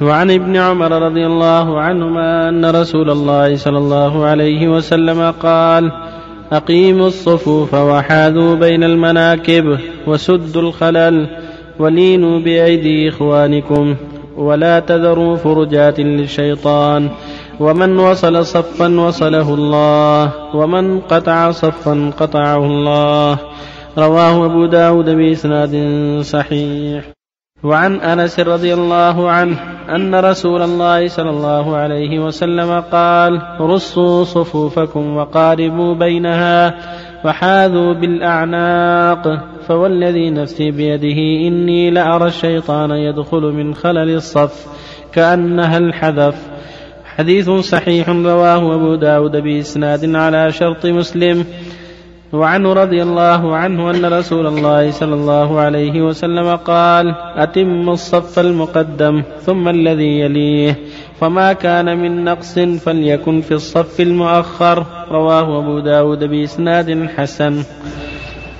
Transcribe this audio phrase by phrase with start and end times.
[0.00, 5.92] وعن ابن عمر رضي الله عنهما أن رسول الله صلى الله عليه وسلم قال
[6.52, 11.28] أقيموا الصفوف وحاذوا بين المناكب وسدوا الخلل
[11.78, 13.96] ولينوا بأيدي إخوانكم
[14.36, 17.10] ولا تذروا فرجات للشيطان
[17.60, 23.38] ومن وصل صفا وصله الله ومن قطع صفا قطعه الله.
[23.98, 25.74] رواه أبو داود بإسناد
[26.22, 27.23] صحيح.
[27.64, 29.56] وعن أنس رضي الله عنه
[29.88, 36.74] أن رسول الله صلى الله عليه وسلم قال رصوا صفوفكم وقاربوا بينها
[37.24, 44.66] وحاذوا بالأعناق فوالذي نفسي بيده إني لأرى الشيطان يدخل من خلل الصف
[45.12, 46.54] كأنها الحذف
[47.16, 51.44] حديث صحيح رواه أبو داود بإسناد على شرط مسلم.
[52.34, 59.22] وعنه رضي الله عنه أن رسول الله صلى الله عليه وسلم قال أتم الصف المقدم
[59.46, 60.78] ثم الذي يليه
[61.20, 64.86] فما كان من نقص فليكن في الصف المؤخر.
[65.10, 67.62] رواه أبو داود بإسناد حسن.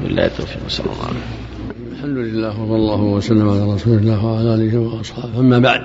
[0.00, 1.92] بالله التوفيق صلى الله عليه وسلم.
[1.92, 5.40] الحمد لله وصلى الله وسلم على رسول الله وعلى آله وأصحابه.
[5.40, 5.82] أما بعد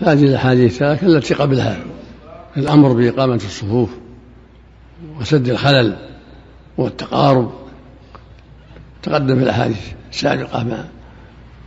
[0.00, 1.76] فهذه الأحاديث الثلاثه التي قبلها
[2.56, 3.90] الأمر بإقامة الصفوف
[5.20, 5.96] وسد الخلل.
[6.78, 7.50] والتقارب.
[9.02, 10.88] تقدم في الأحاديث السابقة ما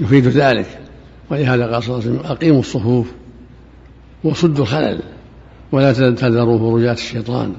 [0.00, 0.80] يفيد ذلك
[1.30, 3.12] ولهذا قال صلى الله عليه وسلم أقيموا الصفوف
[4.24, 5.02] وسدوا الخلل
[5.72, 7.54] ولا تذروا فرجات الشيطان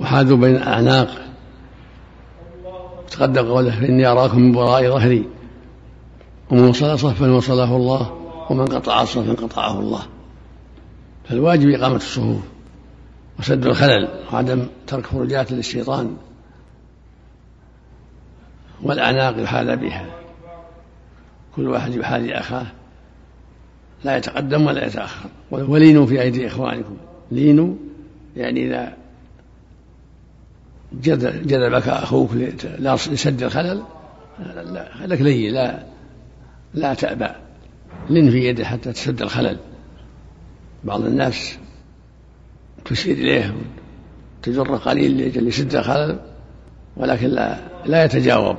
[0.00, 1.08] وحاذوا بين الأعناق.
[3.10, 5.28] تقدم قوله فاني أراكم من وراء ظهري.
[6.50, 8.18] ومن وصل صفا وصله الله
[8.50, 10.02] ومن قطع صفا قطعه الله.
[11.28, 12.42] فالواجب إقامة الصفوف
[13.38, 16.16] وسد الخلل وعدم ترك فرجات للشيطان.
[18.86, 20.06] والأعناق يحاذى بها.
[21.56, 22.66] كل واحد يحاذي أخاه.
[24.04, 25.28] لا يتقدم ولا يتأخر.
[25.50, 26.96] ولينوا في أيدي إخوانكم.
[27.30, 27.74] لينوا
[28.36, 28.96] يعني إذا
[31.02, 32.30] جذبك أخوك
[32.88, 33.82] لسد الخلل.
[35.04, 35.82] لك لي لا
[36.74, 37.28] لا تأبى.
[38.10, 39.58] لن في يده حتى تسد الخلل.
[40.84, 41.58] بعض الناس
[42.84, 43.54] تشير إليه
[44.42, 46.18] تجر قليل يسد الخلل.
[46.96, 48.56] ولكن لا لا يتجاوب.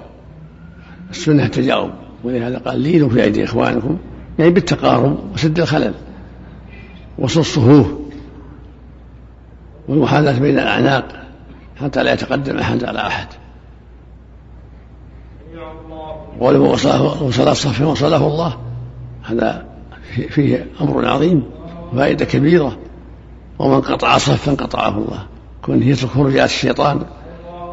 [1.09, 1.91] السنة التجاوب
[2.23, 3.97] ولهذا قال لينوا في أيدي إخوانكم
[4.39, 5.93] يعني بالتقارب وسد الخلل
[7.19, 7.87] وصل الصفوف
[9.87, 11.23] والمحاذاة بين الأعناق
[11.81, 13.27] حتى لا يتقدم أحد على أحد.
[16.39, 18.57] قوله وصله وصل الصف وصله الله.
[19.23, 19.65] هذا
[20.29, 21.43] فيه أمر عظيم
[21.93, 22.77] وفائدة كبيرة.
[23.59, 25.25] ومن قطع صفا قطعه الله.
[25.61, 27.01] كونه يترك فرجات الشيطان.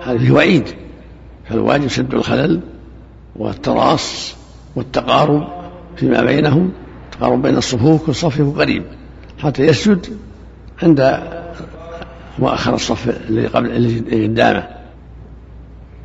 [0.06, 0.68] هذا فيه وعيد
[1.48, 2.60] فالواجب سد الخلل
[3.36, 4.34] والتراص
[4.76, 5.48] والتقارب
[5.96, 6.72] فيما بينهم
[7.12, 8.82] التقارب بين الصفوف كل صف قريب
[9.38, 10.06] حتى يسجد
[10.82, 11.20] عند
[12.38, 14.68] مؤخر الصف الذي قبل الذي قدامه.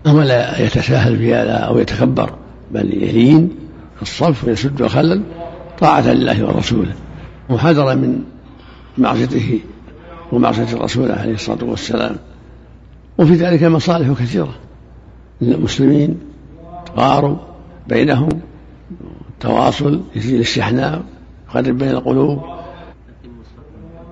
[0.08, 2.34] أما لا يتساهل في هذا أو يتكبر
[2.72, 3.50] بل يلين
[4.02, 5.24] الصف ويسد الخلل
[5.80, 6.94] طاعة لله ورسوله
[7.50, 8.24] محاذرة من
[8.98, 9.60] معصيته
[10.32, 12.16] ومعصية الرسول عليه الصلاة والسلام.
[13.18, 14.56] وفي ذلك مصالح كثيرة
[15.42, 16.29] للمسلمين
[16.96, 17.38] تقارب
[17.88, 18.30] بينهم
[19.40, 21.04] تواصل يزيل الشحناء
[21.50, 22.42] يقرب بين القلوب.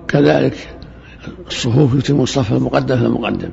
[0.08, 0.68] كذلك
[1.46, 2.96] الصفوف يتم الصف المقدم.
[2.96, 3.50] فالمقدم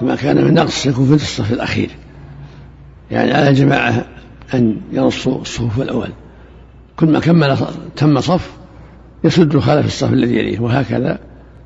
[0.00, 1.90] فما كان من نقص يكون في الصف الأخير.
[3.10, 4.04] يعني على الجماعة
[4.54, 6.08] أن يرصوا الصفوف الأول.
[6.96, 7.56] كل ما كمل
[7.96, 8.50] تم صف
[9.24, 11.18] يسد خلف الصف الذي يليه وهكذا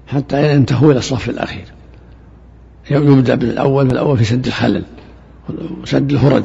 [0.07, 1.65] حتى ينتهوا إلى الصف الأخير.
[2.91, 4.85] يبدأ بالأول بالأول في سد الخلل.
[5.83, 6.45] وسد الفرج.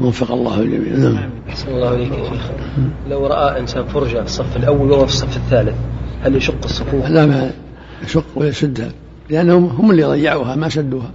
[0.00, 1.10] وفق الله الجميع.
[1.10, 1.30] نعم.
[1.48, 2.50] أحسن الله إليك يا شيخ.
[3.10, 5.76] لو رأى إنسان فرجة في الصف الأول وهو في الصف الثالث
[6.22, 7.50] هل يشق الصفوف؟ لا ما
[8.04, 8.92] يشق ويسدها
[9.30, 11.10] لأنهم هم اللي ضيعوها ما سدوها.